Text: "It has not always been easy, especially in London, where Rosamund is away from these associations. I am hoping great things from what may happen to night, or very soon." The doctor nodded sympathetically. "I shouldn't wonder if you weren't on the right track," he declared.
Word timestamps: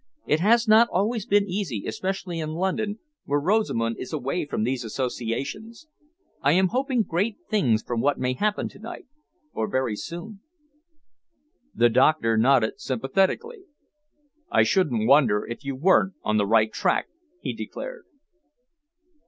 "It 0.25 0.39
has 0.39 0.67
not 0.67 0.89
always 0.91 1.27
been 1.27 1.45
easy, 1.47 1.83
especially 1.85 2.39
in 2.39 2.53
London, 2.55 2.97
where 3.25 3.39
Rosamund 3.39 3.97
is 3.99 4.11
away 4.11 4.47
from 4.47 4.63
these 4.63 4.83
associations. 4.83 5.85
I 6.41 6.53
am 6.53 6.69
hoping 6.69 7.03
great 7.03 7.37
things 7.51 7.83
from 7.83 8.01
what 8.01 8.17
may 8.17 8.33
happen 8.33 8.67
to 8.69 8.79
night, 8.79 9.05
or 9.53 9.69
very 9.69 9.95
soon." 9.95 10.39
The 11.75 11.89
doctor 11.89 12.35
nodded 12.35 12.79
sympathetically. 12.81 13.65
"I 14.49 14.63
shouldn't 14.63 15.05
wonder 15.07 15.45
if 15.45 15.63
you 15.63 15.75
weren't 15.75 16.15
on 16.23 16.37
the 16.37 16.47
right 16.47 16.73
track," 16.73 17.05
he 17.39 17.53
declared. 17.53 18.05